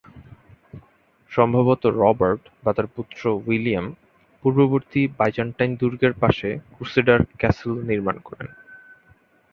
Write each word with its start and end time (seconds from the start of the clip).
সম্ভবত 1.31 1.83
রবার্ট 2.01 2.41
বা 2.63 2.71
তার 2.73 2.87
পুত্র 2.95 3.21
উইলিয়াম 3.47 3.87
পূর্ববর্তী 4.43 5.01
বাইজান্টাইন 5.17 5.71
দুর্গের 5.75 6.13
পাশে 6.13 6.49
ক্রুসেডার 6.73 7.19
ক্যাসল 7.37 7.71
নির্মাণ 7.83 8.15
করেন। 8.19 8.47